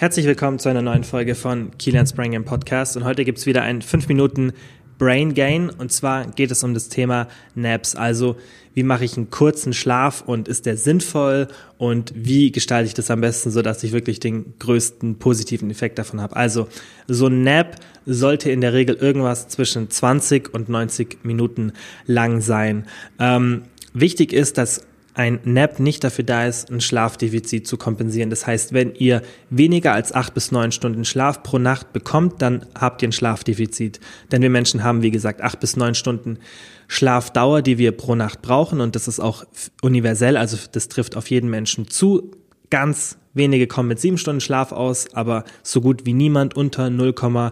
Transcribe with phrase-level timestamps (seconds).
[0.00, 3.60] Herzlich willkommen zu einer neuen Folge von Kilian's Brain Game Podcast und heute gibt's wieder
[3.60, 4.54] ein 5 Minuten
[4.96, 8.36] Brain Gain und zwar geht es um das Thema Naps, also
[8.72, 13.10] wie mache ich einen kurzen Schlaf und ist der sinnvoll und wie gestalte ich das
[13.10, 16.34] am besten, so dass ich wirklich den größten positiven Effekt davon habe.
[16.34, 16.68] Also
[17.06, 17.76] so ein Nap
[18.06, 21.72] sollte in der Regel irgendwas zwischen 20 und 90 Minuten
[22.06, 22.86] lang sein.
[23.18, 24.80] Ähm, wichtig ist, dass
[25.14, 28.30] ein Nap nicht dafür da ist, ein Schlafdefizit zu kompensieren.
[28.30, 32.66] Das heißt, wenn ihr weniger als acht bis neun Stunden Schlaf pro Nacht bekommt, dann
[32.78, 34.00] habt ihr ein Schlafdefizit.
[34.30, 36.38] Denn wir Menschen haben, wie gesagt, acht bis neun Stunden
[36.88, 38.80] Schlafdauer, die wir pro Nacht brauchen.
[38.80, 39.44] Und das ist auch
[39.82, 42.30] universell, also das trifft auf jeden Menschen zu.
[42.70, 47.14] Ganz wenige kommen mit sieben Stunden Schlaf aus, aber so gut wie niemand unter 0,
[47.22, 47.50] ähm,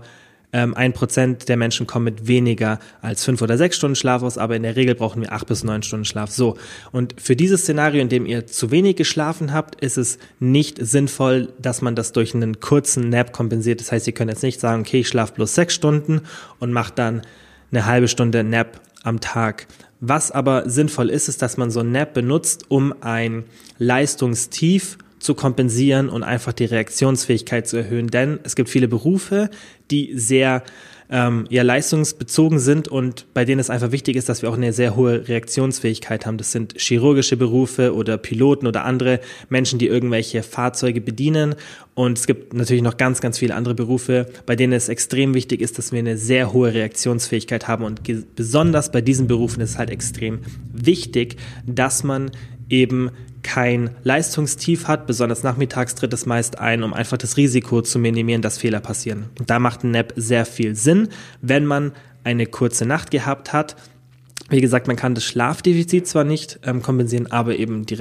[0.50, 4.56] ein Prozent der Menschen kommen mit weniger als fünf oder sechs Stunden Schlaf aus, aber
[4.56, 6.30] in der Regel brauchen wir acht bis neun Stunden Schlaf.
[6.30, 6.56] So.
[6.90, 11.52] Und für dieses Szenario, in dem ihr zu wenig geschlafen habt, ist es nicht sinnvoll,
[11.60, 13.80] dass man das durch einen kurzen Nap kompensiert.
[13.80, 16.22] Das heißt, ihr könnt jetzt nicht sagen, okay, ich schlafe bloß sechs Stunden
[16.58, 17.22] und macht dann
[17.70, 19.66] eine halbe Stunde Nap am Tag.
[20.00, 23.44] Was aber sinnvoll ist, ist, dass man so ein Nap benutzt, um ein
[23.78, 28.08] Leistungstief zu kompensieren und einfach die Reaktionsfähigkeit zu erhöhen.
[28.08, 29.50] Denn es gibt viele Berufe,
[29.90, 30.62] die sehr
[31.10, 34.72] ähm, ja, leistungsbezogen sind und bei denen es einfach wichtig ist, dass wir auch eine
[34.72, 36.36] sehr hohe Reaktionsfähigkeit haben.
[36.36, 41.54] Das sind chirurgische Berufe oder Piloten oder andere Menschen, die irgendwelche Fahrzeuge bedienen.
[41.94, 45.62] Und es gibt natürlich noch ganz, ganz viele andere Berufe, bei denen es extrem wichtig
[45.62, 47.84] ist, dass wir eine sehr hohe Reaktionsfähigkeit haben.
[47.84, 48.02] Und
[48.36, 50.40] besonders bei diesen Berufen ist es halt extrem
[50.72, 52.30] wichtig, dass man
[52.68, 53.10] eben
[53.42, 58.42] kein Leistungstief hat, besonders nachmittags tritt es meist ein, um einfach das Risiko zu minimieren,
[58.42, 59.30] dass Fehler passieren.
[59.38, 61.08] Und da macht ein Nap sehr viel Sinn,
[61.40, 61.92] wenn man
[62.24, 63.76] eine kurze Nacht gehabt hat.
[64.50, 67.96] Wie gesagt, man kann das Schlafdefizit zwar nicht ähm, kompensieren, aber eben die.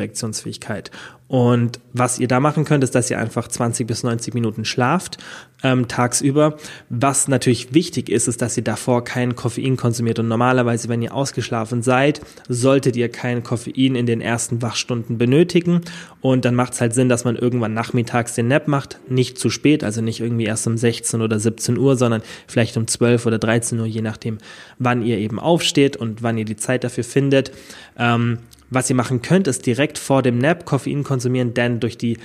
[1.28, 5.18] Und was ihr da machen könnt, ist, dass ihr einfach 20 bis 90 Minuten schlaft
[5.62, 6.56] ähm, tagsüber.
[6.90, 10.20] Was natürlich wichtig ist, ist, dass ihr davor kein Koffein konsumiert.
[10.20, 15.82] Und normalerweise, wenn ihr ausgeschlafen seid, solltet ihr kein Koffein in den ersten Wachstunden benötigen.
[16.22, 19.00] Und dann macht es halt Sinn, dass man irgendwann nachmittags den Nap macht.
[19.10, 22.88] Nicht zu spät, also nicht irgendwie erst um 16 oder 17 Uhr, sondern vielleicht um
[22.88, 24.38] 12 oder 13 Uhr, je nachdem,
[24.80, 27.52] wann ihr eben aufsteht und wann ihr die Zeit dafür findet.
[27.98, 32.18] Ähm, was ihr machen könnt, ist direkt vor dem Nap Koffein konsumieren, denn durch die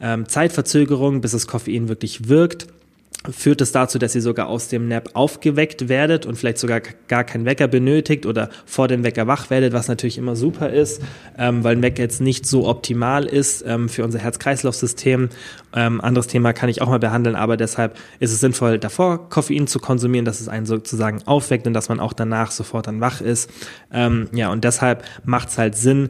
[0.00, 2.66] ähm, Zeitverzögerung, bis das Koffein wirklich wirkt,
[3.30, 7.24] führt es dazu, dass ihr sogar aus dem Nap aufgeweckt werdet und vielleicht sogar gar
[7.24, 11.02] keinen Wecker benötigt oder vor dem Wecker wach werdet, was natürlich immer super ist,
[11.38, 15.28] ähm, weil ein Wecker jetzt nicht so optimal ist ähm, für unser Herz-Kreislauf-System.
[15.74, 19.66] Ähm, anderes Thema kann ich auch mal behandeln, aber deshalb ist es sinnvoll, davor Koffein
[19.66, 23.20] zu konsumieren, dass es einen sozusagen aufweckt und dass man auch danach sofort dann wach
[23.20, 23.50] ist.
[23.92, 26.08] Ähm, ja, und deshalb macht es halt Sinn,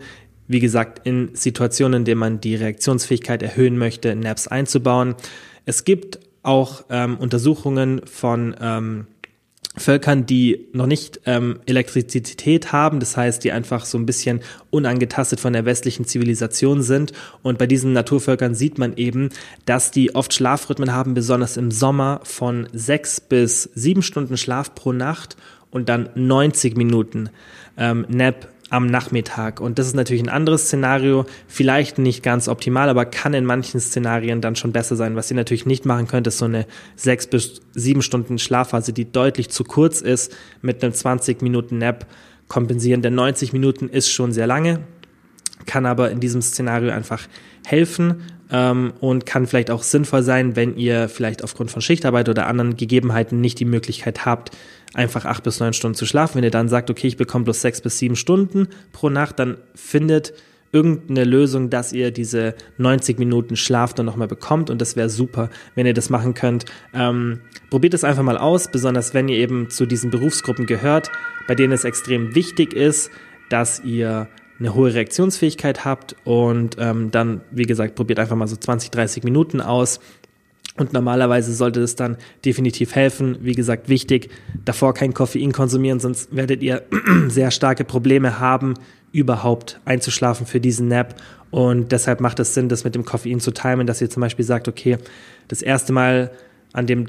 [0.49, 5.15] wie gesagt, in Situationen, in denen man die Reaktionsfähigkeit erhöhen möchte, Naps einzubauen.
[5.65, 9.07] Es gibt auch ähm, Untersuchungen von ähm,
[9.79, 14.41] Völkern, die noch nicht ähm, Elektrizität haben, das heißt, die einfach so ein bisschen
[14.71, 17.13] unangetastet von der westlichen Zivilisation sind.
[17.43, 19.29] Und bei diesen Naturvölkern sieht man eben,
[19.67, 24.93] dass die oft Schlafrhythmen haben, besonders im Sommer von sechs bis sieben Stunden Schlaf pro
[24.93, 25.37] Nacht
[25.71, 27.29] und dann 90 Minuten
[27.77, 29.61] ähm, Nap am Nachmittag.
[29.61, 33.81] Und das ist natürlich ein anderes Szenario, vielleicht nicht ganz optimal, aber kann in manchen
[33.81, 35.15] Szenarien dann schon besser sein.
[35.15, 36.67] Was ihr natürlich nicht machen könnt, ist so eine
[36.97, 42.07] sechs bis sieben Stunden Schlafphase, die deutlich zu kurz ist, mit einem 20 Minuten Nap
[42.49, 43.03] kompensieren.
[43.03, 44.81] Denn 90 Minuten ist schon sehr lange,
[45.67, 47.23] kann aber in diesem Szenario einfach
[47.65, 52.47] helfen ähm, und kann vielleicht auch sinnvoll sein, wenn ihr vielleicht aufgrund von Schichtarbeit oder
[52.47, 54.51] anderen Gegebenheiten nicht die Möglichkeit habt,
[54.97, 56.37] einfach acht bis neun Stunden zu schlafen.
[56.37, 59.59] Wenn ihr dann sagt, okay, ich bekomme bloß sechs bis sieben Stunden pro Nacht, dann
[59.75, 60.33] findet
[60.73, 65.49] irgendeine Lösung, dass ihr diese 90 Minuten Schlaf dann nochmal bekommt und das wäre super,
[65.75, 66.65] wenn ihr das machen könnt.
[66.93, 67.41] Ähm,
[67.71, 71.11] probiert es einfach mal aus, besonders wenn ihr eben zu diesen Berufsgruppen gehört,
[71.47, 73.11] bei denen es extrem wichtig ist,
[73.49, 74.29] dass ihr
[74.59, 79.23] eine hohe Reaktionsfähigkeit habt und ähm, dann, wie gesagt, probiert einfach mal so 20, 30
[79.23, 80.01] Minuten aus.
[80.77, 83.39] Und normalerweise sollte es dann definitiv helfen.
[83.41, 84.31] Wie gesagt, wichtig,
[84.65, 86.83] davor kein Koffein konsumieren, sonst werdet ihr
[87.29, 88.75] sehr starke Probleme haben,
[89.13, 91.15] überhaupt einzuschlafen für diesen Nap.
[91.51, 94.45] Und deshalb macht es Sinn, das mit dem Koffein zu timen, dass ihr zum Beispiel
[94.45, 94.99] sagt, okay,
[95.49, 96.31] das erste Mal
[96.75, 97.07] an dem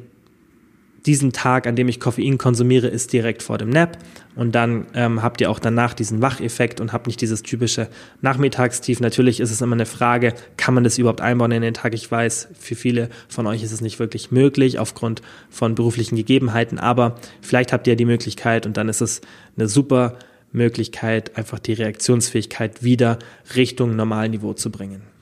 [1.07, 3.97] diesen Tag, an dem ich Koffein konsumiere, ist direkt vor dem Nap.
[4.35, 7.87] Und dann ähm, habt ihr auch danach diesen Wacheffekt und habt nicht dieses typische
[8.21, 8.99] Nachmittagstief.
[8.99, 11.95] Natürlich ist es immer eine Frage, kann man das überhaupt einbauen in den Tag?
[11.95, 16.77] Ich weiß, für viele von euch ist es nicht wirklich möglich aufgrund von beruflichen Gegebenheiten,
[16.77, 19.21] aber vielleicht habt ihr die Möglichkeit und dann ist es
[19.57, 20.19] eine super
[20.51, 23.17] Möglichkeit, einfach die Reaktionsfähigkeit wieder
[23.55, 25.16] Richtung Normalniveau zu bringen.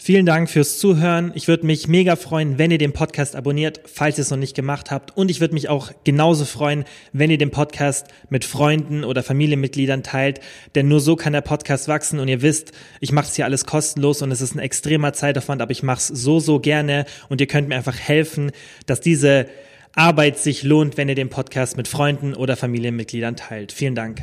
[0.00, 1.32] Vielen Dank fürs Zuhören.
[1.34, 4.54] Ich würde mich mega freuen, wenn ihr den Podcast abonniert, falls ihr es noch nicht
[4.54, 5.14] gemacht habt.
[5.16, 10.04] Und ich würde mich auch genauso freuen, wenn ihr den Podcast mit Freunden oder Familienmitgliedern
[10.04, 10.38] teilt.
[10.76, 12.20] Denn nur so kann der Podcast wachsen.
[12.20, 15.60] Und ihr wisst, ich mache es hier alles kostenlos und es ist ein extremer Zeitaufwand,
[15.60, 17.04] aber ich mache es so, so gerne.
[17.28, 18.52] Und ihr könnt mir einfach helfen,
[18.86, 19.46] dass diese
[19.94, 23.72] Arbeit sich lohnt, wenn ihr den Podcast mit Freunden oder Familienmitgliedern teilt.
[23.72, 24.22] Vielen Dank.